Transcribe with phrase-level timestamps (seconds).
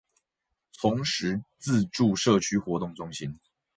[0.71, 3.39] 崇實自助社區活動中心